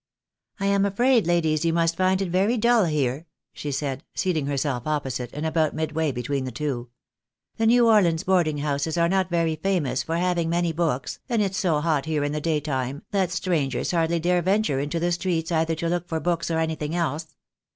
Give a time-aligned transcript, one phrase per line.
[0.59, 4.87] "I am afraid, ladies, you must find it very dull here," she said, seating herself
[4.87, 6.89] opposite, and about midway between the two."
[7.57, 11.59] The New Orleans boarding houses are not very famous for having many books, and it's
[11.59, 15.75] so hot here in the daytime, that strangers hardly dare venture into the streets either
[15.75, 17.35] to look for books or anything else.